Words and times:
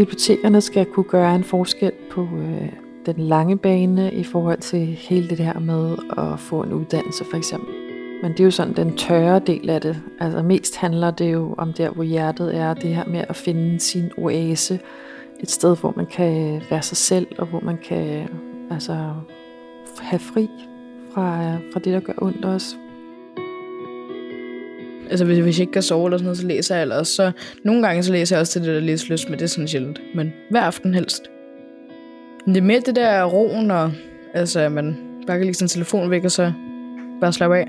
bibliotekerne 0.00 0.60
skal 0.60 0.86
kunne 0.86 1.04
gøre 1.04 1.34
en 1.34 1.44
forskel 1.44 1.92
på 2.10 2.20
øh, 2.22 2.72
den 3.06 3.16
lange 3.16 3.58
bane 3.58 4.12
i 4.12 4.24
forhold 4.24 4.58
til 4.58 4.86
hele 4.86 5.28
det 5.28 5.38
her 5.38 5.58
med 5.58 5.96
at 6.18 6.40
få 6.40 6.62
en 6.62 6.72
uddannelse 6.72 7.24
for 7.30 7.36
eksempel. 7.36 7.74
Men 8.22 8.32
det 8.32 8.40
er 8.40 8.44
jo 8.44 8.50
sådan 8.50 8.76
den 8.76 8.96
tørre 8.96 9.38
del 9.38 9.70
af 9.70 9.80
det. 9.80 10.02
Altså 10.20 10.42
mest 10.42 10.76
handler 10.76 11.10
det 11.10 11.32
jo 11.32 11.54
om 11.58 11.72
der, 11.72 11.90
hvor 11.90 12.02
hjertet 12.02 12.56
er, 12.56 12.74
det 12.74 12.94
her 12.94 13.04
med 13.06 13.24
at 13.28 13.36
finde 13.36 13.80
sin 13.80 14.10
oase. 14.18 14.80
Et 15.40 15.50
sted, 15.50 15.76
hvor 15.76 15.92
man 15.96 16.06
kan 16.06 16.62
være 16.70 16.82
sig 16.82 16.96
selv, 16.96 17.26
og 17.38 17.46
hvor 17.46 17.60
man 17.60 17.78
kan 17.88 18.28
altså, 18.70 19.12
have 20.00 20.20
fri 20.20 20.48
fra, 21.14 21.56
fra 21.72 21.80
det, 21.80 21.92
der 21.92 22.00
gør 22.00 22.12
ondt 22.22 22.44
også. 22.44 22.76
Altså 25.10 25.24
hvis, 25.24 25.38
hvis 25.38 25.58
jeg 25.58 25.62
ikke 25.62 25.72
kan 25.72 25.82
sove 25.82 26.06
eller 26.06 26.18
sådan 26.18 26.24
noget, 26.24 26.38
så 26.38 26.46
læser 26.46 26.74
jeg 26.74 26.82
ellers. 26.82 27.08
Så 27.08 27.32
nogle 27.64 27.86
gange 27.86 28.02
så 28.02 28.12
læser 28.12 28.36
jeg 28.36 28.40
også 28.40 28.52
til 28.52 28.62
det 28.62 28.74
der 28.74 28.80
læselyst, 28.80 29.30
men 29.30 29.38
det 29.38 29.44
er 29.44 29.48
sådan 29.48 29.68
sjældent. 29.68 30.00
Men 30.14 30.32
hver 30.50 30.60
aften 30.60 30.94
helst. 30.94 31.22
Men 32.46 32.54
det 32.54 32.60
er 32.60 32.64
mere 32.64 32.80
det 32.80 32.96
der 32.96 33.24
roen, 33.24 33.70
og 33.70 33.92
altså, 34.34 34.68
man 34.68 34.96
bare 35.26 35.36
kan 35.36 35.46
lægge 35.46 35.58
sin 35.58 35.68
telefon 35.68 36.10
væk, 36.10 36.24
og 36.24 36.30
så 36.30 36.52
bare 37.20 37.32
slappe 37.32 37.56
af. 37.56 37.66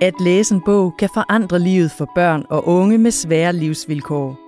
At 0.00 0.14
læse 0.20 0.54
en 0.54 0.60
bog 0.66 0.94
kan 0.98 1.08
forandre 1.14 1.58
livet 1.58 1.90
for 1.98 2.10
børn 2.14 2.44
og 2.50 2.68
unge 2.68 2.98
med 2.98 3.10
svære 3.10 3.52
livsvilkår. 3.52 4.38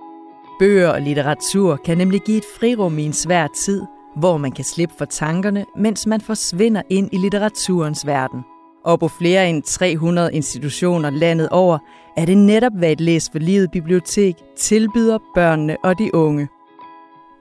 Bøger 0.59 0.89
og 0.89 1.01
litteratur 1.01 1.75
kan 1.85 1.97
nemlig 1.97 2.21
give 2.21 2.37
et 2.37 2.43
frirum 2.59 2.99
i 2.99 3.03
en 3.03 3.13
svær 3.13 3.47
tid, 3.65 3.81
hvor 4.15 4.37
man 4.37 4.51
kan 4.51 4.65
slippe 4.65 4.95
for 4.97 5.05
tankerne, 5.05 5.65
mens 5.77 6.07
man 6.07 6.21
forsvinder 6.21 6.81
ind 6.89 7.09
i 7.11 7.17
litteraturens 7.17 8.07
verden. 8.07 8.39
Og 8.85 8.99
på 8.99 9.07
flere 9.07 9.49
end 9.49 9.63
300 9.63 10.33
institutioner 10.33 11.09
landet 11.09 11.49
over, 11.49 11.77
er 12.17 12.25
det 12.25 12.37
netop, 12.37 12.73
hvad 12.77 12.91
et 12.91 13.01
Læs 13.01 13.29
for 13.31 13.39
Livet 13.39 13.71
bibliotek 13.71 14.35
tilbyder 14.57 15.17
børnene 15.35 15.77
og 15.83 15.99
de 15.99 16.15
unge. 16.15 16.47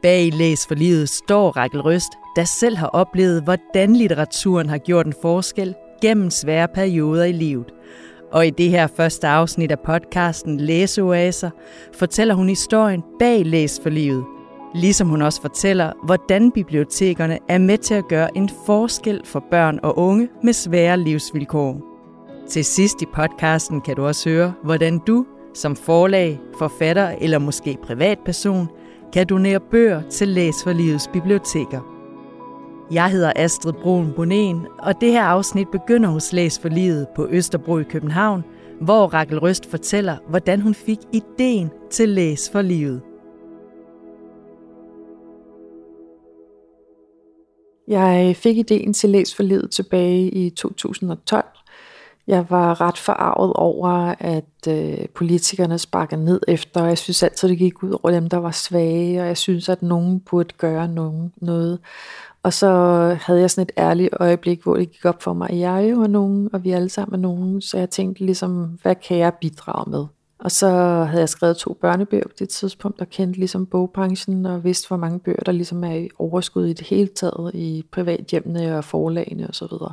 Bag 0.02 0.32
Læs 0.32 0.66
for 0.66 0.74
Livet 0.74 1.08
står 1.08 1.50
Rakel 1.50 1.80
Røst, 1.80 2.12
der 2.36 2.44
selv 2.44 2.76
har 2.76 2.86
oplevet, 2.86 3.42
hvordan 3.42 3.96
litteraturen 3.96 4.68
har 4.68 4.78
gjort 4.78 5.06
en 5.06 5.14
forskel 5.22 5.74
gennem 6.02 6.30
svære 6.30 6.68
perioder 6.74 7.24
i 7.24 7.32
livet. 7.32 7.74
Og 8.32 8.46
i 8.46 8.50
det 8.50 8.70
her 8.70 8.86
første 8.86 9.28
afsnit 9.28 9.70
af 9.70 9.78
podcasten 9.80 10.60
Læseoaser 10.60 11.50
fortæller 11.94 12.34
hun 12.34 12.48
historien 12.48 13.02
bag 13.18 13.46
Læs 13.46 13.80
for 13.82 13.90
Livet. 13.90 14.33
Ligesom 14.74 15.08
hun 15.08 15.22
også 15.22 15.40
fortæller, 15.40 15.92
hvordan 16.04 16.50
bibliotekerne 16.50 17.38
er 17.48 17.58
med 17.58 17.78
til 17.78 17.94
at 17.94 18.08
gøre 18.08 18.36
en 18.36 18.50
forskel 18.66 19.20
for 19.24 19.44
børn 19.50 19.80
og 19.82 19.98
unge 19.98 20.28
med 20.42 20.52
svære 20.52 21.00
livsvilkår. 21.00 21.80
Til 22.48 22.64
sidst 22.64 23.02
i 23.02 23.06
podcasten 23.14 23.80
kan 23.80 23.96
du 23.96 24.06
også 24.06 24.28
høre, 24.28 24.52
hvordan 24.64 24.98
du 24.98 25.26
som 25.54 25.76
forlag, 25.76 26.40
forfatter 26.58 27.14
eller 27.20 27.38
måske 27.38 27.78
privatperson 27.82 28.68
kan 29.12 29.26
donere 29.26 29.60
bøger 29.60 30.02
til 30.10 30.28
Læs 30.28 30.54
for 30.64 30.72
Livets 30.72 31.08
biblioteker. 31.12 31.80
Jeg 32.90 33.10
hedder 33.10 33.32
Astrid 33.36 33.72
Brun 33.72 34.12
Bonen, 34.16 34.66
og 34.78 35.00
det 35.00 35.12
her 35.12 35.22
afsnit 35.22 35.68
begynder 35.68 36.08
hos 36.08 36.32
Læs 36.32 36.58
for 36.58 36.68
Livet 36.68 37.06
på 37.16 37.28
Østerbro 37.30 37.78
i 37.78 37.82
København, 37.82 38.44
hvor 38.80 39.06
Rakel 39.06 39.38
Røst 39.38 39.70
fortæller, 39.70 40.16
hvordan 40.28 40.60
hun 40.60 40.74
fik 40.74 40.98
ideen 41.12 41.70
til 41.90 42.08
Læs 42.08 42.50
for 42.50 42.62
Livet. 42.62 43.02
Jeg 47.88 48.36
fik 48.36 48.58
ideen 48.58 48.92
til 48.92 49.10
Læs 49.10 49.34
for 49.34 49.42
Livet 49.42 49.70
tilbage 49.70 50.28
i 50.30 50.50
2012. 50.50 51.44
Jeg 52.26 52.46
var 52.50 52.80
ret 52.80 52.98
forarvet 52.98 53.52
over, 53.52 54.14
at 54.18 54.68
øh, 54.68 55.08
politikerne 55.14 55.78
sparkede 55.78 56.24
ned 56.24 56.40
efter, 56.48 56.82
og 56.82 56.88
jeg 56.88 56.98
synes 56.98 57.22
altid, 57.22 57.48
det 57.48 57.58
gik 57.58 57.82
ud 57.82 57.98
over 58.02 58.10
dem, 58.14 58.28
der 58.28 58.36
var 58.36 58.50
svage, 58.50 59.20
og 59.20 59.26
jeg 59.26 59.36
synes, 59.36 59.68
at 59.68 59.82
nogen 59.82 60.20
burde 60.20 60.54
gøre 60.58 60.88
nogen, 60.88 61.32
noget. 61.36 61.78
Og 62.42 62.52
så 62.52 62.68
havde 63.20 63.40
jeg 63.40 63.50
sådan 63.50 63.62
et 63.62 63.72
ærligt 63.78 64.14
øjeblik, 64.20 64.62
hvor 64.62 64.76
det 64.76 64.90
gik 64.90 65.04
op 65.04 65.22
for 65.22 65.32
mig, 65.32 65.50
at 65.50 65.58
jeg 65.58 65.90
jo 65.90 66.02
er 66.02 66.06
nogen, 66.06 66.50
og 66.52 66.64
vi 66.64 66.70
alle 66.70 66.88
sammen 66.88 67.14
er 67.14 67.22
nogen, 67.22 67.60
så 67.60 67.78
jeg 67.78 67.90
tænkte 67.90 68.24
ligesom, 68.24 68.78
hvad 68.82 68.94
kan 68.94 69.18
jeg 69.18 69.34
bidrage 69.40 69.90
med? 69.90 70.06
Og 70.44 70.50
så 70.50 70.68
havde 71.04 71.20
jeg 71.20 71.28
skrevet 71.28 71.56
to 71.56 71.72
børnebøger 71.72 72.28
på 72.28 72.34
det 72.38 72.48
tidspunkt, 72.48 73.00
og 73.00 73.10
kendte 73.10 73.38
ligesom 73.38 73.66
bogbranchen, 73.66 74.46
og 74.46 74.64
vidste, 74.64 74.88
hvor 74.88 74.96
mange 74.96 75.18
bøger, 75.18 75.42
der 75.46 75.52
ligesom 75.52 75.84
er 75.84 75.94
i 75.94 76.08
overskud 76.18 76.66
i 76.66 76.72
det 76.72 76.86
hele 76.86 77.08
taget, 77.08 77.54
i 77.54 77.84
privathjemmene 77.92 78.78
og 78.78 78.84
forlagene 78.84 79.48
osv. 79.48 79.64
Og, 79.64 79.92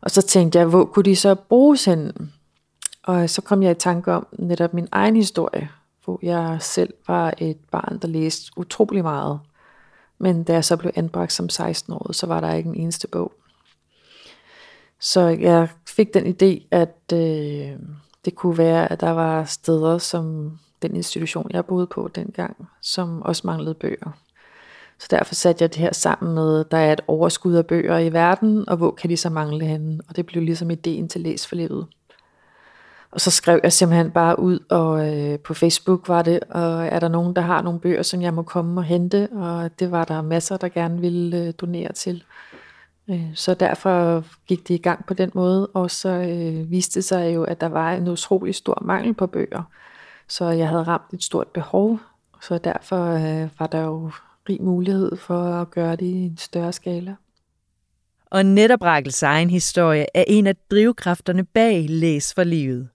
og 0.00 0.10
så 0.10 0.22
tænkte 0.22 0.58
jeg, 0.58 0.66
hvor 0.66 0.84
kunne 0.84 1.02
de 1.02 1.16
så 1.16 1.34
bruges 1.34 1.84
hen? 1.84 2.32
Og 3.02 3.30
så 3.30 3.42
kom 3.42 3.62
jeg 3.62 3.70
i 3.70 3.74
tanke 3.74 4.12
om 4.12 4.26
netop 4.38 4.74
min 4.74 4.88
egen 4.92 5.16
historie, 5.16 5.68
hvor 6.04 6.18
jeg 6.22 6.58
selv 6.60 6.94
var 7.06 7.34
et 7.38 7.58
barn, 7.70 7.98
der 8.02 8.08
læste 8.08 8.52
utrolig 8.56 9.02
meget. 9.02 9.40
Men 10.18 10.44
da 10.44 10.52
jeg 10.52 10.64
så 10.64 10.76
blev 10.76 10.92
anbragt 10.94 11.32
som 11.32 11.48
16 11.48 11.92
år, 11.92 12.12
så 12.12 12.26
var 12.26 12.40
der 12.40 12.54
ikke 12.54 12.68
en 12.68 12.74
eneste 12.74 13.08
bog. 13.08 13.32
Så 15.00 15.20
jeg 15.20 15.68
fik 15.86 16.14
den 16.14 16.26
idé, 16.26 16.66
at 16.70 17.12
øh, 17.12 17.78
det 18.26 18.34
kunne 18.34 18.58
være, 18.58 18.92
at 18.92 19.00
der 19.00 19.10
var 19.10 19.44
steder 19.44 19.98
som 19.98 20.58
den 20.82 20.96
institution, 20.96 21.50
jeg 21.50 21.64
boede 21.64 21.86
på 21.86 22.10
dengang, 22.14 22.68
som 22.82 23.22
også 23.22 23.42
manglede 23.44 23.74
bøger. 23.74 24.16
Så 24.98 25.06
derfor 25.10 25.34
satte 25.34 25.62
jeg 25.62 25.74
det 25.74 25.80
her 25.80 25.92
sammen 25.92 26.34
med, 26.34 26.64
der 26.64 26.76
er 26.76 26.92
et 26.92 27.00
overskud 27.06 27.54
af 27.54 27.66
bøger 27.66 27.98
i 27.98 28.12
verden, 28.12 28.68
og 28.68 28.76
hvor 28.76 28.90
kan 28.90 29.10
de 29.10 29.16
så 29.16 29.30
mangle 29.30 29.64
henne? 29.64 30.00
Og 30.08 30.16
det 30.16 30.26
blev 30.26 30.42
ligesom 30.42 30.70
ideen 30.70 31.08
til 31.08 31.20
Læs 31.20 31.46
for 31.46 31.56
Livet. 31.56 31.86
Og 33.10 33.20
så 33.20 33.30
skrev 33.30 33.60
jeg 33.62 33.72
simpelthen 33.72 34.10
bare 34.10 34.38
ud, 34.38 34.58
og 34.70 35.14
øh, 35.14 35.38
på 35.38 35.54
Facebook 35.54 36.08
var 36.08 36.22
det, 36.22 36.40
og 36.50 36.86
er 36.86 37.00
der 37.00 37.08
nogen, 37.08 37.36
der 37.36 37.42
har 37.42 37.62
nogle 37.62 37.80
bøger, 37.80 38.02
som 38.02 38.22
jeg 38.22 38.34
må 38.34 38.42
komme 38.42 38.80
og 38.80 38.84
hente, 38.84 39.28
og 39.32 39.70
det 39.78 39.90
var 39.90 40.04
der 40.04 40.22
masser, 40.22 40.56
der 40.56 40.68
gerne 40.68 41.00
ville 41.00 41.36
øh, 41.36 41.52
donere 41.60 41.92
til. 41.92 42.24
Øh, 43.10 43.30
så 43.34 43.54
derfor 43.54 44.24
gik 44.46 44.68
det 44.68 44.74
i 44.74 44.82
gang 44.82 45.06
på 45.06 45.14
den 45.14 45.30
måde, 45.34 45.66
og 45.66 45.90
så 45.90 46.08
øh, 46.08 46.70
viste 46.70 46.94
det 46.94 47.04
sig 47.04 47.34
jo, 47.34 47.44
at 47.44 47.60
der 47.60 47.68
var 47.68 47.92
en 47.92 48.08
utrolig 48.08 48.54
stor 48.54 48.78
mangel 48.82 49.14
på 49.14 49.26
bøger. 49.26 49.62
Så 50.28 50.44
jeg 50.44 50.68
havde 50.68 50.82
ramt 50.82 51.12
et 51.12 51.22
stort 51.22 51.48
behov, 51.48 52.00
så 52.42 52.58
derfor 52.58 53.04
øh, 53.14 53.48
var 53.58 53.66
der 53.66 53.80
jo 53.80 54.10
rig 54.48 54.62
mulighed 54.62 55.16
for 55.16 55.60
at 55.60 55.70
gøre 55.70 55.96
det 55.96 56.06
i 56.06 56.24
en 56.24 56.36
større 56.36 56.72
skala. 56.72 57.14
Og 58.30 58.46
netop 58.46 58.82
Rakels 58.82 59.22
egen 59.22 59.50
historie 59.50 60.06
er 60.14 60.24
en 60.26 60.46
af 60.46 60.56
drivkræfterne 60.70 61.44
bag 61.44 61.86
Læs 61.88 62.34
for 62.34 62.44
livet. 62.44 62.88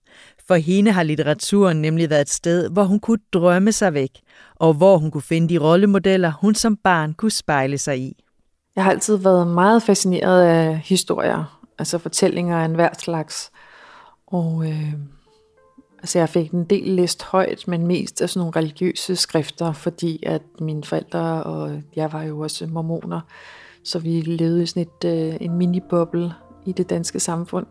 For 0.48 0.56
hende 0.56 0.92
har 0.92 1.04
litteraturen 1.04 1.82
nemlig 1.82 2.10
været 2.10 2.22
et 2.22 2.30
sted, 2.30 2.70
hvor 2.70 2.84
hun 2.84 3.00
kunne 3.00 3.20
drømme 3.34 3.72
sig 3.72 3.94
væk, 3.94 4.20
og 4.56 4.74
hvor 4.74 4.98
hun 4.98 5.12
kunne 5.12 5.22
finde 5.22 5.50
de 5.50 5.58
rollemodeller, 5.58 6.32
hun 6.42 6.56
som 6.56 6.78
barn 6.78 7.14
kunne 7.14 7.32
spejle 7.32 7.78
sig 7.78 8.00
i. 8.00 8.24
Jeg 8.76 8.84
har 8.84 8.92
altid 8.92 9.18
været 9.18 9.48
meget 9.48 9.84
fascineret 9.84 10.42
af 10.42 10.78
historier, 10.78 11.60
altså 11.80 11.98
fortællinger 11.98 12.58
af 12.58 12.66
enhver 12.66 12.90
slags. 13.00 13.52
Og 14.28 14.66
øh, 14.66 14.94
altså 15.98 16.20
jeg 16.20 16.30
fik 16.30 16.52
en 16.52 16.64
del 16.64 16.88
læst 16.88 17.24
højt, 17.24 17.68
men 17.68 17.88
mest 17.88 18.22
af 18.22 18.30
sådan 18.30 18.40
nogle 18.40 18.56
religiøse 18.56 19.16
skrifter, 19.16 19.72
fordi 19.72 20.24
at 20.26 20.42
mine 20.60 20.84
forældre 20.84 21.44
og 21.44 21.82
jeg 21.96 22.14
var 22.14 22.24
jo 22.24 22.40
også 22.40 22.68
mormoner, 22.68 23.22
så 23.84 24.00
vi 24.00 24.22
levede 24.22 24.64
i 24.64 24.66
sådan 24.66 24.88
et, 25.02 25.06
øh, 25.06 25.38
en 25.42 25.58
mini-boble 25.58 26.34
i 26.66 26.72
det 26.72 26.90
danske 26.90 27.20
samfund. 27.20 27.66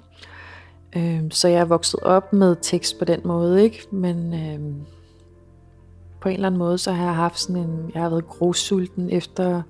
Øh, 0.97 1.22
så 1.31 1.49
jeg 1.49 1.61
er 1.61 1.65
vokset 1.65 2.00
op 2.00 2.32
med 2.32 2.56
tekst 2.62 2.99
på 2.99 3.05
den 3.05 3.21
måde, 3.25 3.65
ikke? 3.65 3.87
Men 3.93 4.34
øh, 4.34 4.87
på 6.21 6.28
en 6.28 6.34
eller 6.34 6.47
anden 6.47 6.59
måde, 6.59 6.78
så 6.78 6.93
har 6.93 7.05
jeg 7.05 7.15
haft 7.15 7.41
sådan 7.41 7.62
en, 7.62 7.91
jeg 7.94 8.03
har 8.03 8.09
været 8.09 8.28
grosulten 8.28 9.11
efter 9.11 9.62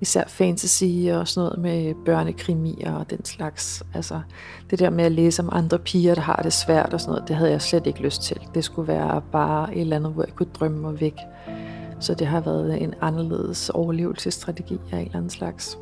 især 0.00 0.24
fantasy 0.28 0.84
og 1.12 1.28
sådan 1.28 1.48
noget 1.48 1.58
med 1.58 1.94
børnekrimier 2.04 2.92
og 2.92 3.10
den 3.10 3.24
slags. 3.24 3.82
Altså 3.94 4.20
det 4.70 4.78
der 4.78 4.90
med 4.90 5.04
at 5.04 5.12
læse 5.12 5.42
om 5.42 5.48
andre 5.52 5.78
piger, 5.78 6.14
der 6.14 6.22
har 6.22 6.40
det 6.42 6.52
svært 6.52 6.94
og 6.94 7.00
sådan 7.00 7.12
noget, 7.12 7.28
det 7.28 7.36
havde 7.36 7.50
jeg 7.50 7.62
slet 7.62 7.86
ikke 7.86 8.02
lyst 8.02 8.22
til. 8.22 8.36
Det 8.54 8.64
skulle 8.64 8.88
være 8.88 9.22
bare 9.32 9.74
et 9.74 9.80
eller 9.80 9.96
andet, 9.96 10.12
hvor 10.12 10.24
jeg 10.24 10.34
kunne 10.34 10.48
drømme 10.54 10.78
mig 10.78 11.00
væk. 11.00 11.16
Så 12.00 12.14
det 12.14 12.26
har 12.26 12.40
været 12.40 12.82
en 12.82 12.94
anderledes 13.00 13.70
overlevelsesstrategi 13.70 14.78
af 14.92 14.96
en 14.96 15.04
eller 15.04 15.16
anden 15.16 15.30
slags. 15.30 15.78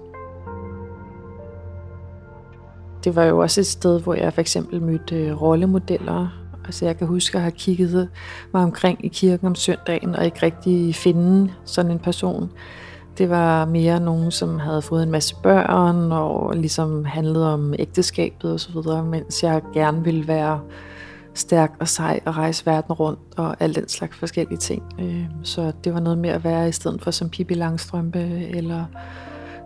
Det 3.04 3.16
var 3.16 3.24
jo 3.24 3.38
også 3.38 3.60
et 3.60 3.66
sted, 3.66 4.00
hvor 4.00 4.14
jeg 4.14 4.32
for 4.32 4.40
eksempel 4.40 4.82
mødte 4.82 5.16
øh, 5.16 5.42
rollemodeller. 5.42 6.28
Altså 6.64 6.84
jeg 6.84 6.98
kan 6.98 7.06
huske 7.06 7.38
at 7.38 7.42
have 7.42 7.52
kigget 7.52 8.08
mig 8.52 8.62
omkring 8.62 9.04
i 9.04 9.08
kirken 9.08 9.46
om 9.46 9.54
søndagen 9.54 10.14
og 10.14 10.24
ikke 10.24 10.42
rigtig 10.42 10.94
finde 10.94 11.52
sådan 11.64 11.90
en 11.90 11.98
person. 11.98 12.50
Det 13.18 13.30
var 13.30 13.64
mere 13.64 14.00
nogen, 14.00 14.30
som 14.30 14.58
havde 14.58 14.82
fået 14.82 15.02
en 15.02 15.10
masse 15.10 15.36
børn 15.42 16.12
og 16.12 16.56
ligesom 16.56 17.04
handlede 17.04 17.54
om 17.54 17.74
ægteskabet 17.78 18.52
og 18.52 18.60
så 18.60 18.72
videre, 18.72 19.04
mens 19.04 19.42
jeg 19.42 19.62
gerne 19.74 20.04
ville 20.04 20.28
være 20.28 20.60
stærk 21.34 21.72
og 21.80 21.88
sej 21.88 22.20
og 22.26 22.36
rejse 22.36 22.66
verden 22.66 22.92
rundt 22.92 23.20
og 23.36 23.56
alt 23.60 23.76
den 23.76 23.88
slags 23.88 24.16
forskellige 24.16 24.58
ting. 24.58 24.82
Øhm, 25.00 25.44
så 25.44 25.72
det 25.84 25.94
var 25.94 26.00
noget 26.00 26.18
med 26.18 26.30
at 26.30 26.44
være 26.44 26.68
i 26.68 26.72
stedet 26.72 27.02
for 27.02 27.10
som 27.10 27.30
Pippi 27.30 27.54
Langstrømpe 27.54 28.20
eller 28.50 28.84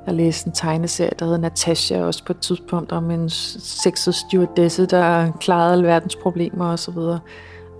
Jeg 0.07 0.15
læste 0.15 0.47
en 0.47 0.53
tegneserie, 0.53 1.11
der 1.19 1.27
hed 1.27 1.39
Natasha, 1.39 2.03
også 2.03 2.25
på 2.25 2.33
et 2.33 2.39
tidspunkt 2.39 2.93
om 2.93 3.11
en 3.11 3.31
sexet 3.31 4.15
stewardesse, 4.15 4.87
der 4.87 5.33
klarede 5.41 5.73
alverdens 5.73 5.87
verdens 5.87 6.17
problemer 6.17 6.67
osv. 6.67 6.77
Så, 6.77 6.91
videre. 6.91 7.21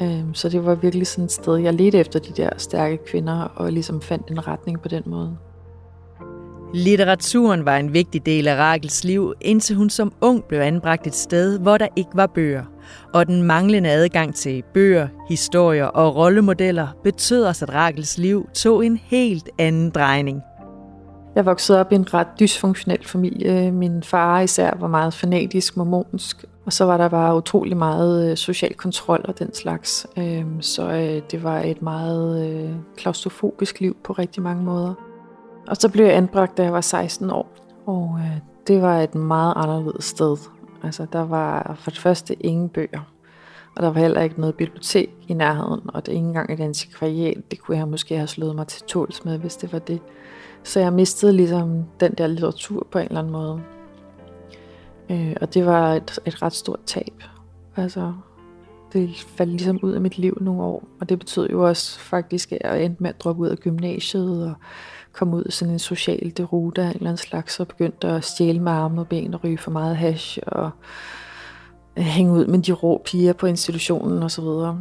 Øhm, 0.03 0.35
så 0.35 0.49
det 0.49 0.67
var 0.67 0.75
virkelig 0.75 1.07
sådan 1.07 1.25
et 1.25 1.33
sted, 1.33 1.57
jeg 1.57 1.75
ledte 1.75 1.99
efter 1.99 2.19
de 2.19 2.33
der 2.33 2.51
stærke 2.57 2.99
kvinder, 3.07 3.43
og 3.43 3.73
ligesom 3.73 4.01
fandt 4.01 4.31
en 4.31 4.47
retning 4.47 4.83
på 4.83 4.89
den 4.89 5.03
måde. 5.07 5.37
Litteraturen 6.75 7.65
var 7.65 7.77
en 7.77 7.93
vigtig 7.93 8.27
del 8.27 8.49
af 8.49 8.57
Rakels 8.57 9.05
liv, 9.05 9.35
indtil 9.41 9.77
hun 9.77 9.91
som 9.91 10.13
ung 10.21 10.45
blev 10.45 10.61
anbragt 10.61 11.07
et 11.07 11.15
sted, 11.15 11.59
hvor 11.59 11.79
der 11.79 11.89
ikke 11.97 12.11
var 12.15 12.27
bøger. 12.27 12.65
Og 13.15 13.27
den 13.27 13.43
manglende 13.43 13.91
adgang 13.91 14.35
til 14.35 14.63
bøger, 14.75 15.09
historier 15.29 15.85
og 15.85 16.17
rollemodeller 16.17 16.89
betød 17.05 17.45
også, 17.45 17.65
at 17.65 17.75
Rakels 17.75 18.19
liv 18.19 18.49
tog 18.55 18.87
en 18.87 18.97
helt 18.97 19.51
anden 19.59 19.91
drejning. 19.91 20.41
Jeg 21.35 21.47
voksede 21.47 21.81
op 21.81 21.93
i 21.93 21.95
en 21.95 22.15
ret 22.15 22.27
dysfunktionel 22.41 23.07
familie. 23.07 23.73
Min 23.73 24.03
far 24.03 24.41
især 24.41 24.77
var 24.81 24.89
meget 24.89 25.15
fanatisk 25.15 25.77
mormonsk, 25.77 26.45
og 26.67 26.73
så 26.73 26.85
var 26.85 26.97
der 26.97 27.09
bare 27.09 27.37
utrolig 27.37 27.77
meget 27.77 28.31
øh, 28.31 28.37
social 28.37 28.75
kontrol 28.75 29.25
og 29.25 29.39
den 29.39 29.55
slags. 29.55 30.07
Øhm, 30.19 30.63
så 30.63 30.91
øh, 30.91 31.23
det 31.31 31.43
var 31.43 31.61
et 31.61 31.83
meget 31.83 32.51
øh, 32.51 32.71
klaustrofobisk 32.97 33.81
liv 33.81 33.97
på 34.05 34.13
rigtig 34.13 34.43
mange 34.43 34.65
måder. 34.65 35.12
Og 35.67 35.77
så 35.77 35.89
blev 35.89 36.05
jeg 36.05 36.17
anbragt, 36.17 36.57
da 36.57 36.63
jeg 36.63 36.73
var 36.73 36.81
16 36.81 37.31
år, 37.31 37.49
og 37.87 38.19
øh, 38.19 38.39
det 38.67 38.83
var 38.83 39.01
et 39.01 39.15
meget 39.15 39.53
anderledes 39.57 40.05
sted. 40.05 40.37
Altså, 40.83 41.07
der 41.13 41.21
var 41.21 41.75
for 41.79 41.91
det 41.91 42.01
første 42.01 42.47
ingen 42.47 42.69
bøger, 42.69 43.13
og 43.77 43.83
der 43.83 43.91
var 43.91 44.01
heller 44.01 44.21
ikke 44.21 44.41
noget 44.41 44.55
bibliotek 44.55 45.11
i 45.29 45.35
nærheden, 45.35 45.81
og 45.95 46.07
det 46.07 46.13
ikke 46.13 46.27
engang 46.27 46.53
et 46.53 46.61
antikvariat. 46.61 47.51
Det 47.51 47.61
kunne 47.61 47.77
jeg 47.77 47.89
måske 47.89 48.17
have 48.17 48.27
slået 48.27 48.57
mig 48.57 48.67
til 48.67 48.83
tåls 48.83 49.25
med, 49.25 49.39
hvis 49.39 49.57
det 49.57 49.73
var 49.73 49.79
det. 49.79 50.01
Så 50.63 50.81
jeg 50.81 50.93
mistede 50.93 51.33
ligesom 51.33 51.85
den 52.01 52.13
der 52.13 52.27
litteratur 52.27 52.87
på 52.91 52.99
en 52.99 53.05
eller 53.05 53.19
anden 53.19 53.33
måde. 53.33 53.63
Øh, 55.11 55.37
og 55.41 55.55
det 55.55 55.67
var 55.67 55.95
et, 55.95 56.19
et 56.27 56.43
ret 56.43 56.53
stort 56.53 56.81
tab. 56.87 57.23
Altså, 57.77 58.13
det 58.93 59.11
faldt 59.37 59.53
ligesom 59.53 59.79
ud 59.83 59.93
af 59.93 60.01
mit 60.01 60.19
liv 60.19 60.39
nogle 60.41 60.63
år. 60.63 60.85
Og 61.01 61.09
det 61.09 61.19
betød 61.19 61.49
jo 61.49 61.69
også 61.69 62.01
faktisk, 62.01 62.53
at 62.53 62.59
jeg 62.65 62.85
endte 62.85 63.03
med 63.03 63.11
at 63.11 63.21
droppe 63.21 63.43
ud 63.43 63.49
af 63.49 63.57
gymnasiet 63.57 64.47
og 64.47 64.55
kom 65.13 65.35
ud 65.35 65.45
i 65.47 65.51
sådan 65.51 65.73
en 65.73 65.79
social 65.79 66.33
derude 66.37 66.83
af 66.83 66.87
en 66.87 66.97
eller 66.97 67.11
anden 67.11 67.17
slags, 67.17 67.61
og 67.61 67.69
begyndte 67.69 68.09
at 68.09 68.25
stjæle 68.25 68.61
med 68.61 68.73
arme 68.73 69.01
og 69.01 69.09
ben 69.09 69.35
og 69.35 69.45
ryge 69.45 69.59
for 69.59 69.71
meget 69.71 69.97
hash 69.97 70.39
og 70.47 70.71
øh, 71.97 72.05
hænge 72.05 72.33
ud 72.33 72.47
med 72.47 72.59
de 72.59 72.73
rå 72.73 73.03
piger 73.05 73.33
på 73.33 73.47
institutionen 73.47 74.23
osv. 74.23 74.45
Så, 74.45 74.77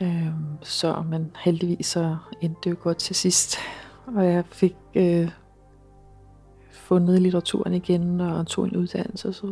øh, 0.00 0.26
så 0.62 1.02
men 1.10 1.30
heldigvis 1.44 1.86
så 1.86 2.16
endte 2.40 2.60
det 2.64 2.70
jo 2.70 2.76
godt 2.82 2.98
til 2.98 3.16
sidst 3.16 3.56
og 4.16 4.24
jeg 4.24 4.44
fik 4.52 4.76
øh, 4.94 5.30
fundet 6.70 7.22
litteraturen 7.22 7.74
igen 7.74 8.20
og 8.20 8.46
tog 8.46 8.64
en 8.64 8.76
uddannelse 8.76 9.28
osv. 9.28 9.48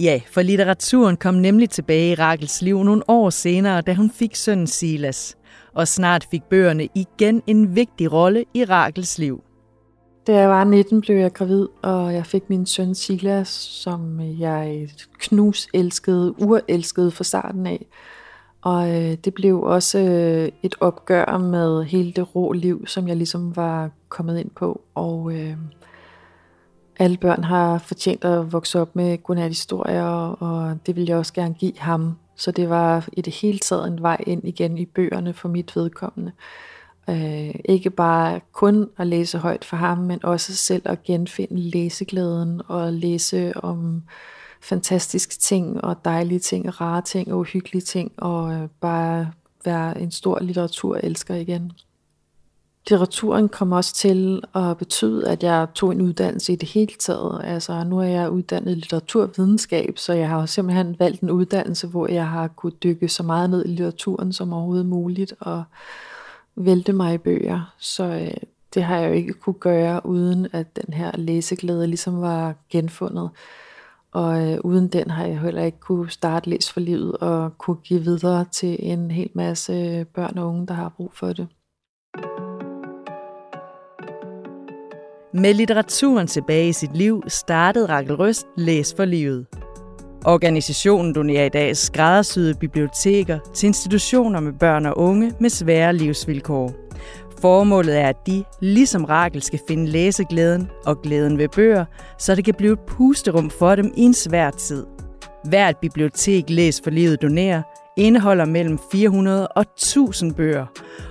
Ja, 0.00 0.20
for 0.30 0.42
litteraturen 0.42 1.16
kom 1.16 1.34
nemlig 1.34 1.70
tilbage 1.70 2.12
i 2.12 2.14
Rakels 2.14 2.62
liv 2.62 2.82
nogle 2.84 3.02
år 3.08 3.30
senere, 3.30 3.80
da 3.80 3.94
hun 3.94 4.10
fik 4.10 4.36
sønnen 4.36 4.66
Silas. 4.66 5.36
Og 5.74 5.88
snart 5.88 6.26
fik 6.30 6.42
bøgerne 6.42 6.88
igen 6.94 7.42
en 7.46 7.76
vigtig 7.76 8.12
rolle 8.12 8.44
i 8.54 8.64
Rakels 8.64 9.18
liv. 9.18 9.42
Da 10.26 10.38
jeg 10.38 10.48
var 10.48 10.64
19, 10.64 11.00
blev 11.00 11.16
jeg 11.16 11.32
gravid, 11.32 11.68
og 11.82 12.14
jeg 12.14 12.26
fik 12.26 12.50
min 12.50 12.66
søn 12.66 12.94
Silas, 12.94 13.48
som 13.48 14.20
jeg 14.20 14.88
knus 15.18 15.68
elskede, 15.74 16.34
urelskede 16.42 17.10
fra 17.10 17.24
starten 17.24 17.66
af. 17.66 17.86
Og 18.62 18.88
øh, 18.88 19.16
det 19.24 19.34
blev 19.34 19.62
også 19.62 19.98
øh, 19.98 20.48
et 20.62 20.74
opgør 20.80 21.38
med 21.38 21.84
hele 21.84 22.12
det 22.12 22.34
rå 22.34 22.52
liv, 22.52 22.86
som 22.86 23.08
jeg 23.08 23.16
ligesom 23.16 23.56
var 23.56 23.90
kommet 24.08 24.38
ind 24.38 24.50
på. 24.50 24.80
Og 24.94 25.32
øh, 25.34 25.56
alle 27.00 27.16
børn 27.16 27.44
har 27.44 27.78
fortjent 27.78 28.24
at 28.24 28.52
vokse 28.52 28.80
op 28.80 28.96
med 28.96 29.22
godnat-historier, 29.22 30.04
og 30.40 30.78
det 30.86 30.96
ville 30.96 31.10
jeg 31.10 31.18
også 31.18 31.32
gerne 31.32 31.54
give 31.54 31.78
ham. 31.78 32.16
Så 32.36 32.50
det 32.50 32.70
var 32.70 33.08
i 33.12 33.20
det 33.20 33.32
hele 33.32 33.58
taget 33.58 33.88
en 33.88 34.02
vej 34.02 34.24
ind 34.26 34.44
igen 34.44 34.78
i 34.78 34.84
bøgerne 34.84 35.32
for 35.32 35.48
mit 35.48 35.76
vedkommende. 35.76 36.32
Øh, 37.10 37.54
ikke 37.64 37.90
bare 37.90 38.40
kun 38.52 38.88
at 38.98 39.06
læse 39.06 39.38
højt 39.38 39.64
for 39.64 39.76
ham, 39.76 39.98
men 39.98 40.24
også 40.24 40.56
selv 40.56 40.82
at 40.84 41.02
genfinde 41.02 41.60
læseglæden 41.60 42.62
og 42.68 42.92
læse 42.92 43.52
om 43.56 44.02
fantastiske 44.60 45.34
ting 45.34 45.84
og 45.84 46.04
dejlige 46.04 46.40
ting 46.40 46.66
og 46.66 46.80
rare 46.80 47.02
ting 47.02 47.32
og 47.32 47.38
uhyggelige 47.38 47.82
ting 47.82 48.12
og 48.16 48.52
øh, 48.52 48.68
bare 48.80 49.32
være 49.64 50.00
en 50.00 50.10
stor 50.10 50.38
litteraturelsker 50.40 51.34
igen. 51.34 51.72
Litteraturen 52.90 53.48
kom 53.48 53.72
også 53.72 53.94
til 53.94 54.42
at 54.54 54.76
betyde, 54.78 55.28
at 55.28 55.42
jeg 55.42 55.66
tog 55.74 55.92
en 55.92 56.00
uddannelse 56.00 56.52
i 56.52 56.56
det 56.56 56.68
hele 56.68 56.92
taget. 56.98 57.40
Altså 57.44 57.84
nu 57.84 57.98
er 57.98 58.04
jeg 58.04 58.30
uddannet 58.30 58.70
i 58.70 58.74
litteraturvidenskab, 58.74 59.98
så 59.98 60.12
jeg 60.12 60.28
har 60.28 60.46
simpelthen 60.46 60.96
valgt 60.98 61.20
en 61.20 61.30
uddannelse, 61.30 61.86
hvor 61.86 62.12
jeg 62.12 62.28
har 62.28 62.48
kunne 62.48 62.72
dykke 62.72 63.08
så 63.08 63.22
meget 63.22 63.50
ned 63.50 63.64
i 63.64 63.68
litteraturen 63.68 64.32
som 64.32 64.52
overhovedet 64.52 64.86
muligt 64.86 65.34
og 65.40 65.64
vælte 66.56 66.92
mig 66.92 67.14
i 67.14 67.18
bøger. 67.18 67.74
Så 67.78 68.04
øh, 68.04 68.34
det 68.74 68.82
har 68.82 68.98
jeg 68.98 69.08
jo 69.08 69.14
ikke 69.14 69.32
kunne 69.32 69.54
gøre, 69.60 70.06
uden 70.06 70.46
at 70.52 70.76
den 70.76 70.94
her 70.94 71.10
læseglæde 71.16 71.86
ligesom 71.86 72.20
var 72.20 72.54
genfundet. 72.70 73.30
Og 74.12 74.52
øh, 74.52 74.58
uden 74.64 74.88
den 74.88 75.10
har 75.10 75.26
jeg 75.26 75.40
heller 75.40 75.62
ikke 75.62 75.80
kunne 75.80 76.10
starte 76.10 76.50
Læs 76.50 76.72
for 76.72 76.80
Livet 76.80 77.16
og 77.16 77.58
kunne 77.58 77.76
give 77.84 78.00
videre 78.00 78.44
til 78.52 78.76
en 78.78 79.10
hel 79.10 79.30
masse 79.34 79.72
øh, 79.72 80.06
børn 80.06 80.38
og 80.38 80.48
unge, 80.48 80.66
der 80.66 80.74
har 80.74 80.88
brug 80.88 81.10
for 81.14 81.32
det. 81.32 81.48
Med 85.34 85.54
litteraturen 85.54 86.26
tilbage 86.26 86.68
i 86.68 86.72
sit 86.72 86.96
liv 86.96 87.22
startede 87.28 87.86
Rakel 87.86 88.14
Røst 88.14 88.46
Læs 88.56 88.94
for 88.96 89.04
Livet. 89.04 89.46
Organisationen 90.24 91.14
donerer 91.14 91.44
i 91.44 91.48
dag 91.48 91.76
skræddersyede 91.76 92.54
biblioteker 92.54 93.38
til 93.54 93.66
institutioner 93.66 94.40
med 94.40 94.52
børn 94.52 94.86
og 94.86 94.98
unge 94.98 95.32
med 95.40 95.50
svære 95.50 95.92
livsvilkår. 95.92 96.72
Formålet 97.40 97.98
er, 97.98 98.08
at 98.08 98.26
de, 98.26 98.44
ligesom 98.60 99.04
Rakel, 99.04 99.42
skal 99.42 99.60
finde 99.68 99.86
læseglæden 99.86 100.70
og 100.86 101.02
glæden 101.02 101.38
ved 101.38 101.48
bøger, 101.48 101.84
så 102.18 102.34
det 102.34 102.44
kan 102.44 102.54
blive 102.54 102.72
et 102.72 102.80
pusterum 102.86 103.50
for 103.50 103.74
dem 103.74 103.92
i 103.96 104.02
en 104.02 104.14
svær 104.14 104.50
tid. 104.50 104.86
Hvert 105.44 105.76
bibliotek 105.76 106.50
Læs 106.50 106.80
for 106.84 106.90
Livet 106.90 107.22
donerer 107.22 107.62
indeholder 107.96 108.44
mellem 108.44 108.78
400 108.92 109.48
og 109.48 109.64
1000 109.76 110.34
bøger, 110.34 110.66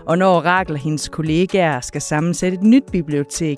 og 0.05 0.17
når 0.17 0.39
Rakel 0.39 0.73
og 0.73 0.79
hendes 0.79 1.09
kollegaer 1.09 1.79
skal 1.79 2.01
sammensætte 2.01 2.57
et 2.57 2.63
nyt 2.63 2.83
bibliotek, 2.91 3.57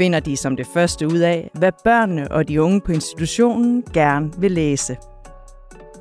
finder 0.00 0.20
de 0.20 0.36
som 0.36 0.56
det 0.56 0.66
første 0.66 1.06
ud 1.06 1.18
af, 1.18 1.50
hvad 1.54 1.72
børnene 1.84 2.30
og 2.30 2.48
de 2.48 2.62
unge 2.62 2.80
på 2.80 2.92
institutionen 2.92 3.84
gerne 3.92 4.32
vil 4.38 4.50
læse. 4.50 4.96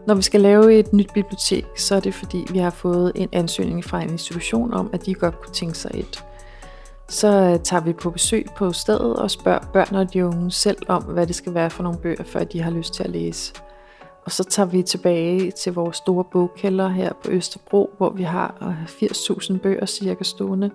Når 0.07 0.16
vi 0.16 0.22
skal 0.22 0.42
lave 0.42 0.80
et 0.80 0.94
nyt 0.94 1.13
bibliotek, 1.13 1.66
så 1.78 1.95
er 1.95 2.00
det 2.00 2.14
fordi, 2.14 2.45
vi 2.52 2.57
har 2.57 2.69
fået 2.69 3.12
en 3.16 3.30
ansøgning 3.31 3.83
fra 3.83 4.02
en 4.02 4.09
institution 4.09 4.73
om, 4.73 4.90
at 4.94 5.06
de 5.06 5.14
godt 5.14 5.42
kunne 5.42 5.54
tænke 5.54 5.78
sig 5.78 5.92
et. 5.94 6.26
Så 7.07 7.28
øh, 7.28 7.59
tager 7.59 7.83
vi 7.83 7.94
på 7.94 8.09
besøg 8.09 8.45
på 8.57 8.71
stedet 8.73 9.16
og 9.16 9.31
spørger 9.31 9.59
børn 9.73 9.95
og 9.95 10.14
de 10.14 10.26
unge 10.26 10.52
selv 10.52 10.78
om, 10.88 11.04
hvad 11.04 11.28
det 11.28 11.35
skal 11.35 11.54
være 11.54 11.69
for 11.69 11.83
nogle 11.83 12.00
bøger, 12.00 12.23
før 12.23 12.44
de 12.44 12.62
har 12.62 12.71
lyst 12.71 12.94
til 12.94 13.04
at 13.04 13.09
læse. 13.09 13.54
Og 14.26 14.31
så 14.31 14.44
tager 14.44 14.68
vi 14.68 14.83
tilbage 14.83 15.52
til 15.52 15.73
vores 15.73 15.97
store 15.97 16.23
bogkælder 16.31 16.90
her 16.90 17.14
på 17.23 17.31
Østerbro, 17.31 17.90
hvor 17.97 18.09
vi 18.09 18.23
har 18.23 18.56
øh, 18.62 19.09
80.000 19.09 19.57
bøger 19.57 19.85
cirka 19.85 20.23
stående. 20.23 20.71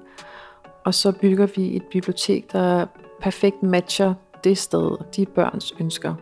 Og 0.84 0.94
så 0.94 1.12
bygger 1.12 1.46
vi 1.56 1.76
et 1.76 1.82
bibliotek, 1.92 2.52
der 2.52 2.86
perfekt 3.20 3.62
matcher 3.62 4.14
det 4.44 4.58
sted, 4.58 4.96
de 5.16 5.26
børns 5.26 5.74
ønsker. 5.80 6.14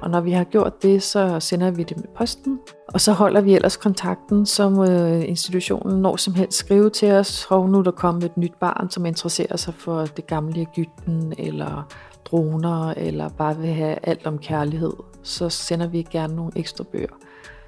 Og 0.00 0.10
når 0.10 0.20
vi 0.20 0.30
har 0.30 0.44
gjort 0.44 0.82
det, 0.82 1.02
så 1.02 1.40
sender 1.40 1.70
vi 1.70 1.82
det 1.82 1.96
med 1.96 2.06
posten. 2.16 2.60
Og 2.88 3.00
så 3.00 3.12
holder 3.12 3.40
vi 3.40 3.54
ellers 3.54 3.76
kontakten, 3.76 4.46
som 4.46 4.80
øh, 4.80 5.28
institutionen 5.28 6.02
når 6.02 6.16
som 6.16 6.34
helst 6.34 6.58
skrive 6.58 6.90
til 6.90 7.12
os. 7.12 7.46
Og 7.50 7.70
nu 7.70 7.78
er 7.78 7.82
der 7.82 7.90
kommet 7.90 8.24
et 8.24 8.36
nyt 8.36 8.54
barn, 8.60 8.90
som 8.90 9.06
interesserer 9.06 9.56
sig 9.56 9.74
for 9.74 10.04
det 10.04 10.26
gamle 10.26 10.60
Ægypten, 10.60 11.34
eller 11.38 11.88
droner, 12.24 12.94
eller 12.96 13.28
bare 13.28 13.56
vil 13.56 13.72
have 13.72 13.98
alt 14.02 14.26
om 14.26 14.38
kærlighed. 14.38 14.92
Så 15.22 15.48
sender 15.48 15.86
vi 15.86 16.06
gerne 16.10 16.36
nogle 16.36 16.52
ekstra 16.56 16.84
bøger. 16.92 17.16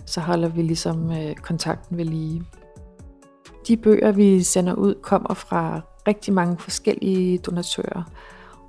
Så 0.06 0.20
holder 0.20 0.48
vi 0.48 0.62
ligesom 0.62 1.12
øh, 1.12 1.34
kontakten 1.34 1.98
ved 1.98 2.04
lige. 2.04 2.42
De 3.68 3.76
bøger, 3.76 4.12
vi 4.12 4.42
sender 4.42 4.74
ud, 4.74 4.94
kommer 5.02 5.34
fra 5.34 5.80
rigtig 6.06 6.34
mange 6.34 6.58
forskellige 6.58 7.38
donatører. 7.38 8.02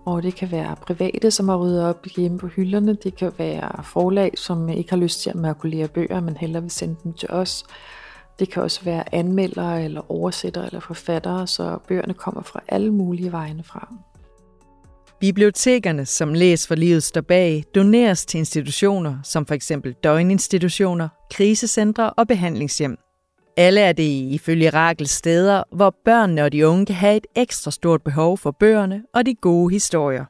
Og 0.05 0.23
det 0.23 0.35
kan 0.35 0.51
være 0.51 0.75
private, 0.81 1.31
som 1.31 1.49
har 1.49 1.57
ryddet 1.57 1.83
op 1.83 2.05
hjemme 2.15 2.37
på 2.39 2.47
hylderne. 2.47 2.97
Det 3.03 3.15
kan 3.15 3.31
være 3.37 3.83
forlag, 3.83 4.31
som 4.37 4.69
ikke 4.69 4.89
har 4.89 4.97
lyst 4.97 5.21
til 5.21 5.29
at 5.29 5.35
makulere 5.35 5.87
bøger, 5.87 6.19
men 6.19 6.37
hellere 6.37 6.61
vil 6.61 6.71
sende 6.71 6.95
dem 7.03 7.13
til 7.13 7.29
os. 7.31 7.65
Det 8.39 8.49
kan 8.49 8.63
også 8.63 8.83
være 8.83 9.15
anmeldere, 9.15 9.83
eller 9.83 10.11
oversættere, 10.11 10.65
eller 10.65 10.79
forfattere, 10.79 11.47
så 11.47 11.77
bøgerne 11.87 12.13
kommer 12.13 12.41
fra 12.41 12.59
alle 12.67 12.93
mulige 12.93 13.31
vegne 13.31 13.63
fra. 13.63 13.93
Bibliotekerne, 15.19 16.05
som 16.05 16.33
Læs 16.33 16.67
for 16.67 16.75
Livet 16.75 17.03
står 17.03 17.21
bag, 17.21 17.63
doneres 17.75 18.25
til 18.25 18.37
institutioner 18.37 19.17
som 19.23 19.47
f.eks. 19.47 19.71
døgninstitutioner, 20.03 21.07
krisecentre 21.31 22.09
og 22.09 22.27
behandlingshjem. 22.27 22.97
Alle 23.57 23.81
er 23.81 23.93
det 23.93 24.03
ifølge 24.31 24.69
Rakel 24.69 25.07
steder, 25.07 25.63
hvor 25.71 25.95
børnene 26.05 26.43
og 26.43 26.51
de 26.51 26.67
unge 26.67 26.85
kan 26.85 26.95
have 26.95 27.17
et 27.17 27.27
ekstra 27.35 27.71
stort 27.71 28.01
behov 28.01 28.37
for 28.37 28.51
bøgerne 28.51 29.03
og 29.13 29.25
de 29.25 29.35
gode 29.35 29.73
historier. 29.73 30.25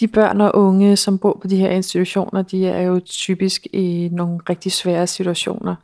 De 0.00 0.08
børn 0.08 0.40
og 0.40 0.56
unge, 0.56 0.96
som 0.96 1.18
bor 1.18 1.38
på 1.42 1.48
de 1.48 1.56
her 1.56 1.70
institutioner, 1.70 2.42
de 2.42 2.66
er 2.66 2.82
jo 2.82 3.00
typisk 3.00 3.66
i 3.72 4.08
nogle 4.12 4.38
rigtig 4.48 4.72
svære 4.72 5.06
situationer, 5.06 5.74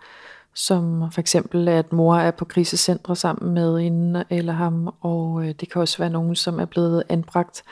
som 0.55 1.13
for 1.13 1.21
eksempel, 1.21 1.69
at 1.69 1.93
mor 1.93 2.17
er 2.17 2.31
på 2.31 2.45
krisecentre 2.45 3.17
sammen 3.17 3.55
med 3.55 3.81
hende 3.81 4.25
eller 4.31 4.53
ham, 4.53 4.95
og 5.01 5.43
øh, 5.45 5.55
det 5.61 5.73
kan 5.73 5.81
også 5.81 5.99
være 5.99 6.11
nogen, 6.11 6.37
som 6.37 6.61
er 6.61 6.65
blevet 6.65 7.03
anbragt, 7.09 7.63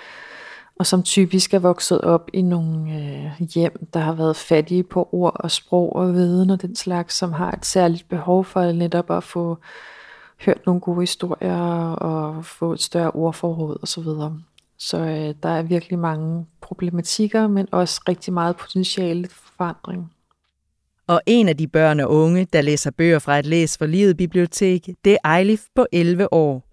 og 0.79 0.87
som 0.87 1.03
typisk 1.03 1.55
er 1.55 1.59
vokset 1.59 2.01
op 2.01 2.31
i 2.33 2.43
nogle 2.43 2.95
øh, 2.95 3.47
hjem, 3.55 3.87
der 3.95 4.01
har 4.01 4.13
været 4.13 4.37
fattige 4.37 4.83
på 4.83 5.09
ord 5.13 5.37
og 5.41 5.51
sprog 5.51 5.97
og 5.97 6.15
viden 6.15 6.51
og 6.51 6.63
den 6.63 6.77
slags, 6.77 7.15
som 7.15 7.33
har 7.33 7.51
et 7.51 7.67
særligt 7.67 8.09
behov 8.09 8.45
for 8.45 8.73
netop 8.73 9.11
at 9.11 9.25
få 9.25 9.59
hørt 10.45 10.67
nogle 10.67 10.81
gode 10.81 11.01
historier 11.01 11.91
og 11.91 12.45
få 12.45 12.73
et 12.73 12.83
større 12.83 13.11
ordforråd 13.11 13.79
osv. 13.83 13.87
Så, 13.87 14.01
videre. 14.01 14.41
så 14.79 14.99
øh, 14.99 15.35
der 15.43 15.49
er 15.49 15.63
virkelig 15.63 15.99
mange 15.99 16.47
problematikker, 16.61 17.47
men 17.47 17.69
også 17.73 18.01
rigtig 18.09 18.33
meget 18.33 18.57
potentiale 18.57 19.29
for 19.29 19.53
forandring. 19.57 20.13
Og 21.07 21.21
en 21.27 21.49
af 21.49 21.57
de 21.57 21.67
børn 21.69 22.01
og 22.01 22.11
unge, 22.11 22.47
der 22.53 22.61
læser 22.61 22.91
bøger 22.91 23.19
fra 23.19 23.39
et 23.39 23.47
Læs 23.47 23.79
for 23.79 23.87
Livet 23.87 24.17
bibliotek, 24.17 24.89
det 25.05 25.13
er 25.13 25.19
Ejlif 25.25 25.63
på 25.75 25.87
11 25.93 26.33
år. 26.33 26.68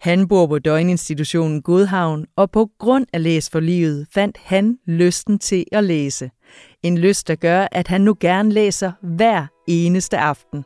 Han 0.00 0.28
bor 0.28 0.46
på 0.46 0.58
døgninstitutionen 0.58 1.62
Godhavn, 1.62 2.26
og 2.36 2.50
på 2.50 2.70
grund 2.78 3.06
af 3.12 3.22
Læs 3.22 3.50
for 3.50 3.60
Livet 3.60 4.06
fandt 4.14 4.38
han 4.44 4.78
lysten 4.86 5.38
til 5.38 5.64
at 5.72 5.84
læse. 5.84 6.30
En 6.82 6.98
lyst, 6.98 7.28
der 7.28 7.34
gør, 7.34 7.68
at 7.72 7.88
han 7.88 8.00
nu 8.00 8.16
gerne 8.20 8.52
læser 8.52 8.92
hver 9.02 9.46
eneste 9.68 10.18
aften. 10.18 10.64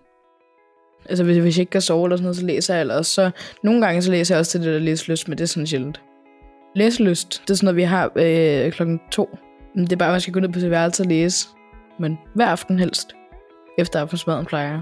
Altså 1.08 1.24
hvis, 1.24 1.36
hvis 1.36 1.56
jeg 1.56 1.62
ikke 1.62 1.70
kan 1.70 1.80
sove 1.80 2.06
eller 2.06 2.16
sådan 2.16 2.24
noget, 2.24 2.36
så 2.36 2.46
læser 2.46 2.74
jeg 2.74 2.80
ellers. 2.80 3.06
Så 3.06 3.30
nogle 3.64 3.86
gange 3.86 4.02
så 4.02 4.10
læser 4.10 4.34
jeg 4.34 4.40
også 4.40 4.50
til 4.52 4.60
det 4.60 4.74
der 4.74 4.78
læselyst, 4.78 5.28
men 5.28 5.38
det 5.38 5.44
er 5.44 5.48
sådan 5.48 5.66
sjældent. 5.66 6.00
Læselyst, 6.76 7.42
det 7.42 7.50
er 7.50 7.54
sådan 7.54 7.64
noget, 7.64 7.76
vi 7.76 7.82
har 7.82 8.12
øh, 8.16 8.72
klokken 8.72 9.00
to. 9.10 9.38
Det 9.76 9.92
er 9.92 9.96
bare, 9.96 10.08
at 10.08 10.12
man 10.12 10.20
skal 10.20 10.34
gå 10.34 10.40
ned 10.40 10.48
på 10.48 10.60
sit 10.60 10.70
værelse 10.70 11.02
og 11.02 11.06
læse. 11.06 11.48
Men 11.98 12.18
hver 12.34 12.46
aften 12.46 12.78
helst. 12.78 13.14
Efter 13.78 14.00
aftensmaden 14.00 14.46
plejer 14.46 14.70
jeg. 14.70 14.80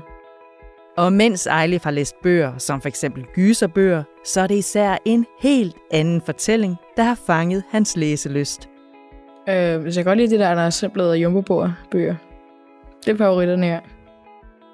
Og 0.96 1.12
mens 1.12 1.49
Eilif 1.61 1.84
har 1.84 1.90
læst 1.90 2.14
bøger, 2.22 2.58
som 2.58 2.80
for 2.80 2.88
eksempel 2.88 3.25
gyserbøger, 3.34 4.02
så 4.25 4.40
er 4.40 4.46
det 4.46 4.54
især 4.54 4.96
en 5.04 5.26
helt 5.40 5.76
anden 5.90 6.20
fortælling, 6.20 6.76
der 6.96 7.02
har 7.02 7.18
fanget 7.26 7.62
hans 7.70 7.96
læselyst. 7.96 8.68
Øh, 9.49 9.80
hvis 9.80 9.96
jeg 9.96 10.04
godt 10.04 10.18
lide 10.18 10.30
det 10.30 10.40
der, 10.40 10.54
der 10.54 10.62
er 10.62 10.70
simpelthen 10.70 11.22
jumbo 11.22 11.40
bøger. 11.90 12.14
Det 13.06 13.12
er 13.12 13.16
favoritterne 13.16 13.66
her. 13.66 13.80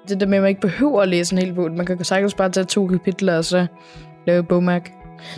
Det 0.09 0.19
der 0.19 0.27
med, 0.27 0.37
at 0.37 0.41
man 0.41 0.49
ikke 0.49 0.61
behøver 0.61 1.01
at 1.01 1.07
læse 1.07 1.35
en 1.35 1.41
hel 1.41 1.53
bog. 1.53 1.71
Man 1.71 1.85
kan 1.85 2.03
sagtens 2.03 2.33
bare 2.33 2.49
tage 2.49 2.65
to 2.65 2.87
kapitler 2.87 3.37
og 3.37 3.45
så 3.45 3.67
lave 4.27 4.43
bogmærk. 4.43 4.91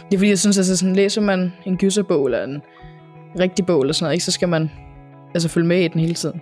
Det 0.10 0.14
er 0.14 0.18
fordi, 0.18 0.30
jeg 0.30 0.40
synes, 0.40 0.58
at 0.58 0.66
sådan, 0.66 0.96
læser 0.96 1.22
man 1.22 1.54
en 1.66 1.78
gyserbog 1.78 2.26
eller 2.26 2.44
en 2.44 2.62
rigtig 3.40 3.66
bog 3.66 3.82
eller 3.82 3.94
sådan 3.94 4.06
noget, 4.06 4.14
ikke, 4.14 4.26
så 4.26 4.32
skal 4.32 4.50
man 4.50 4.72
altså 5.34 5.50
følge 5.50 5.68
med 5.68 5.82
i 5.82 5.88
den 5.88 6.02
hele 6.02 6.14
tiden. 6.14 6.42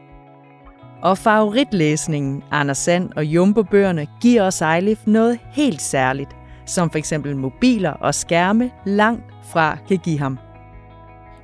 Og 1.02 1.18
favoritlæsningen, 1.18 2.44
Anders 2.52 2.78
Sand 2.78 3.10
og 3.16 3.26
Jumbo-bøgerne, 3.26 4.08
giver 4.22 4.44
os 4.44 4.62
Ejlif 4.62 5.00
noget 5.06 5.40
helt 5.52 5.82
særligt, 5.82 6.30
som 6.66 6.90
for 6.90 6.98
eksempel 6.98 7.36
mobiler 7.36 7.92
og 7.92 8.16
skærme 8.16 8.72
langt 8.86 9.24
fra 9.44 9.78
kan 9.88 9.98
give 9.98 10.20
ham. 10.20 10.40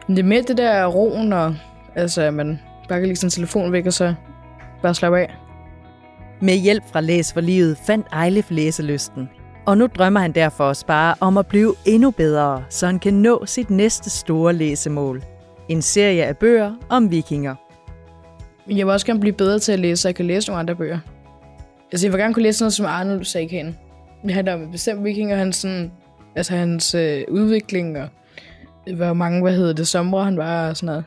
Det 0.08 0.20
er 0.20 0.24
med 0.24 0.44
det 0.44 0.58
der 0.58 0.86
roen, 0.86 1.34
og 1.34 1.56
altså, 1.96 2.32
man 2.32 2.60
bare 2.90 3.00
kan 3.00 3.08
lægge 3.08 3.20
sin 3.20 3.30
telefon 3.30 3.72
væk, 3.72 3.86
og 3.86 3.94
så 3.94 4.14
bare 4.82 4.94
slappe 4.94 5.20
af. 5.20 5.36
Med 6.42 6.56
hjælp 6.56 6.84
fra 6.92 7.02
Læs 7.02 7.34
for 7.34 7.42
Livet 7.42 7.78
fandt 7.78 8.08
Ejlif 8.12 8.46
læselysten. 8.50 9.30
Og 9.66 9.78
nu 9.78 9.88
drømmer 9.88 10.20
han 10.20 10.32
derfor 10.32 10.64
også 10.64 10.86
bare 10.86 11.16
om 11.20 11.38
at 11.38 11.48
blive 11.48 11.76
endnu 11.86 12.12
bedre, 12.12 12.64
så 12.70 12.86
han 12.86 13.00
kan 13.00 13.14
nå 13.14 13.46
sit 13.46 13.70
næste 13.70 14.10
store 14.10 14.54
læsemål. 14.54 15.24
En 15.70 15.82
serie 15.82 16.26
af 16.26 16.38
bøger 16.38 16.74
om 16.90 17.12
vikinger. 17.12 17.65
Jeg 18.70 18.86
vil 18.86 18.94
også 18.94 19.06
gerne 19.06 19.20
blive 19.20 19.34
bedre 19.34 19.60
til 19.60 19.72
at 19.72 19.80
læse, 19.80 20.02
så 20.02 20.08
jeg 20.08 20.16
kan 20.16 20.26
læse 20.26 20.50
nogle 20.50 20.60
andre 20.60 20.76
bøger. 20.76 21.00
Altså, 21.92 22.08
jeg 22.08 22.14
vil 22.14 22.22
gerne 22.22 22.34
kunne 22.34 22.44
læse 22.44 22.64
noget 22.64 22.74
som 22.74 22.86
Arnold 22.86 23.26
Sagen. 23.26 23.78
Det 24.24 24.34
handler 24.34 24.54
om 24.54 24.62
en 24.62 24.72
bestemt 24.72 25.04
viking, 25.04 25.32
og 25.32 25.38
hans, 25.38 25.56
sådan, 25.56 25.92
altså 26.36 26.56
hans 26.56 26.96
øh, 26.96 27.24
udvikling, 27.30 27.98
og 27.98 28.08
øh, 28.88 28.96
hvor 28.96 29.14
mange, 29.14 29.42
hvad 29.42 29.56
hedder 29.56 29.74
det, 29.74 29.88
somre 29.88 30.24
han 30.24 30.38
var, 30.38 30.70
og 30.70 30.78
sådan 30.78 30.86
noget. 30.86 31.04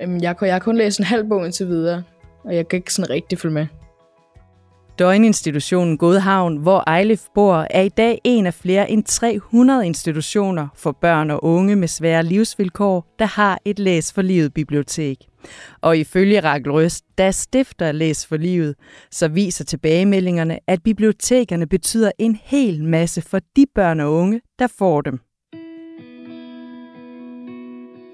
Jamen, 0.00 0.22
jeg, 0.22 0.36
jeg 0.40 0.54
har 0.54 0.58
kun 0.58 0.76
læst 0.76 0.98
en 0.98 1.04
halv 1.04 1.28
bog 1.28 1.44
indtil 1.44 1.68
videre, 1.68 2.02
og 2.44 2.54
jeg 2.54 2.68
kan 2.68 2.76
ikke 2.76 2.94
sådan 2.94 3.10
rigtig 3.10 3.38
følge 3.38 3.54
med. 3.54 3.66
Døgninstitutionen 4.98 5.98
Godhavn, 5.98 6.56
hvor 6.56 6.84
Ejlif 6.86 7.22
bor, 7.34 7.66
er 7.70 7.82
i 7.82 7.88
dag 7.88 8.20
en 8.24 8.46
af 8.46 8.54
flere 8.54 8.90
end 8.90 9.04
300 9.04 9.86
institutioner 9.86 10.68
for 10.74 10.92
børn 10.92 11.30
og 11.30 11.44
unge 11.44 11.76
med 11.76 11.88
svære 11.88 12.22
livsvilkår, 12.22 13.14
der 13.18 13.24
har 13.24 13.58
et 13.64 13.78
Læs 13.78 14.12
for 14.12 14.22
Livet 14.22 14.54
bibliotek. 14.54 15.16
Og 15.80 15.98
ifølge 15.98 16.40
Rakel 16.40 16.72
Røst, 16.72 17.04
der 17.18 17.30
stifter 17.30 17.92
Læs 17.92 18.26
for 18.26 18.36
Livet, 18.36 18.74
så 19.10 19.28
viser 19.28 19.64
tilbagemeldingerne, 19.64 20.58
at 20.66 20.82
bibliotekerne 20.82 21.66
betyder 21.66 22.10
en 22.18 22.38
hel 22.42 22.84
masse 22.84 23.22
for 23.22 23.40
de 23.56 23.66
børn 23.74 24.00
og 24.00 24.12
unge, 24.12 24.40
der 24.58 24.66
får 24.78 25.00
dem. 25.00 25.20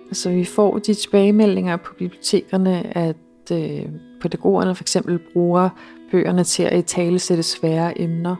Altså 0.08 0.30
vi 0.30 0.44
får 0.44 0.78
de 0.78 0.94
tilbagemeldinger 0.94 1.76
på 1.76 1.94
bibliotekerne, 1.98 2.96
at 2.96 3.16
øh, 3.52 3.86
pædagogerne 4.24 4.74
for 4.74 4.84
eksempel 4.84 5.18
bruger 5.32 5.68
bøgerne 6.10 6.44
til 6.44 6.62
at 6.62 6.78
i 6.78 6.82
tale 6.82 7.18
sætte 7.18 7.42
svære 7.42 8.00
emner. 8.00 8.36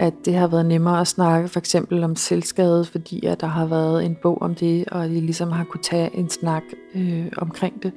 At 0.00 0.14
det 0.24 0.34
har 0.34 0.46
været 0.46 0.66
nemmere 0.66 1.00
at 1.00 1.06
snakke 1.06 1.48
for 1.48 1.58
eksempel 1.58 2.04
om 2.04 2.16
selvskade, 2.16 2.84
fordi 2.84 3.26
at 3.26 3.40
der 3.40 3.46
har 3.46 3.66
været 3.66 4.04
en 4.04 4.16
bog 4.22 4.42
om 4.42 4.54
det, 4.54 4.88
og 4.88 5.08
de 5.08 5.20
ligesom 5.20 5.52
har 5.52 5.64
kunne 5.64 5.82
tage 5.82 6.16
en 6.16 6.30
snak 6.30 6.62
øh, 6.94 7.26
omkring 7.36 7.82
det. 7.82 7.92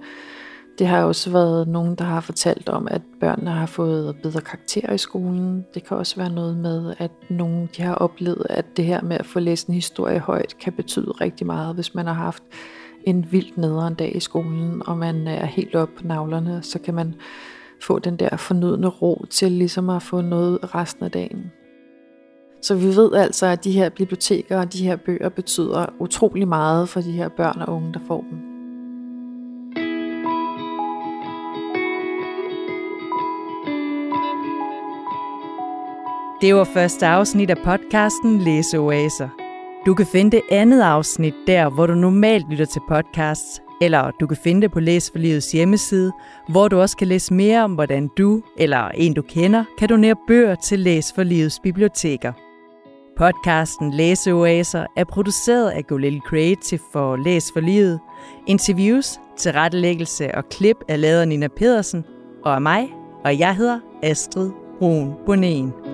Det 0.80 0.88
har 0.88 1.04
også 1.04 1.30
været 1.30 1.68
nogen, 1.68 1.96
der 1.96 2.04
har 2.04 2.22
fortalt 2.22 2.70
om, 2.70 2.88
at 2.92 3.02
børnene 3.20 3.52
har 3.52 3.66
fået 3.66 4.16
bedre 4.24 4.42
karakterer 4.42 4.94
i 4.94 4.98
skolen. 4.98 5.66
Det 5.74 5.88
kan 5.88 5.98
også 5.98 6.16
være 6.16 6.30
noget 6.30 6.58
med, 6.58 6.94
at 6.98 7.12
nogen 7.30 7.70
de 7.78 7.82
har 7.82 7.96
oplevet, 7.96 8.46
at 8.50 8.78
det 8.78 8.86
her 8.86 9.02
med 9.02 9.18
at 9.20 9.26
få 9.26 9.40
læst 9.40 9.68
en 9.68 9.74
historie 9.74 10.20
højt, 10.20 10.56
kan 10.60 10.74
betyde 10.74 11.12
rigtig 11.12 11.48
meget, 11.48 11.76
hvis 11.76 11.96
man 11.96 12.06
har 12.06 12.14
haft 12.14 12.44
en 13.06 13.26
vildt 13.32 13.58
nederen 13.58 13.94
dag 13.94 14.16
i 14.16 14.20
skolen, 14.20 14.82
og 14.88 14.98
man 14.98 15.28
øh, 15.28 15.34
er 15.34 15.46
helt 15.46 15.76
op 15.76 15.90
på 15.98 16.08
navlerne, 16.08 16.64
så 16.64 16.80
kan 16.80 16.94
man 16.94 17.16
få 17.82 18.00
den 18.00 18.16
der 18.16 18.38
fornødne 18.38 18.88
ro 18.88 19.26
til 19.30 19.52
ligesom 19.52 19.90
at 19.90 20.04
få 20.04 20.22
noget 20.22 20.76
resten 20.76 21.06
af 21.06 21.12
dagen. 21.12 21.52
Så 22.62 22.76
vi 22.76 22.88
ved 22.88 23.14
altså, 23.14 23.46
at 23.46 23.64
de 23.64 23.72
her 23.72 23.90
biblioteker 23.90 24.60
og 24.60 24.74
de 24.74 24.84
her 24.84 24.96
bøger 24.96 25.30
betyder 25.30 25.86
utrolig 26.00 26.48
meget 26.48 26.90
for 26.90 27.02
de 27.02 27.12
her 27.12 27.30
børn 27.30 27.62
og 27.62 27.76
unge, 27.76 27.94
der 27.94 28.00
får 28.08 28.26
dem. 28.30 28.40
Det 36.42 36.56
var 36.56 36.64
første 36.64 37.06
afsnit 37.06 37.50
af 37.50 37.58
podcasten 37.58 38.40
Læseoaser. 38.40 39.41
Du 39.86 39.94
kan 39.94 40.06
finde 40.06 40.32
det 40.32 40.42
andet 40.52 40.82
afsnit 40.82 41.34
der, 41.48 41.70
hvor 41.70 41.88
du 41.88 41.94
normalt 41.94 42.50
lytter 42.50 42.66
til 42.66 42.82
podcasts, 42.88 43.62
eller 43.82 44.12
du 44.20 44.28
kan 44.28 44.38
finde 44.44 44.62
det 44.62 44.72
på 44.72 44.80
Læs 44.80 45.12
for 45.12 45.20
Livets 45.20 45.52
hjemmeside, 45.52 46.12
hvor 46.50 46.68
du 46.68 46.80
også 46.80 46.98
kan 46.98 47.08
læse 47.08 47.34
mere 47.34 47.64
om, 47.64 47.74
hvordan 47.74 48.10
du 48.18 48.42
eller 48.58 48.88
en 48.88 49.14
du 49.14 49.22
kender 49.22 49.64
kan 49.78 49.90
donere 49.90 50.16
bøger 50.28 50.56
til 50.56 50.80
Læs 50.80 51.14
for 51.16 51.24
Livets 51.24 51.60
biblioteker. 51.60 52.34
Podcasten 53.18 53.92
Læseoaser 53.94 54.86
er 54.96 55.04
produceret 55.04 55.70
af 55.70 55.88
Golel 55.88 56.22
Creative 56.28 56.80
for 56.94 57.16
Læs 57.16 57.52
for 57.54 57.60
Livet. 57.60 58.00
Interviews, 58.48 59.20
tilrettelæggelse 59.38 60.36
og 60.36 60.50
klip 60.50 60.78
er 60.88 60.96
lavet 60.96 61.22
af 61.22 61.28
Nina 61.28 61.48
Pedersen 61.48 62.06
og 62.44 62.56
af 62.56 62.62
mig, 62.62 62.90
og 63.26 63.40
jeg 63.40 63.56
hedder 63.56 63.80
Astrid 64.04 64.52
Brun 64.80 65.14
Bonen. 65.26 65.91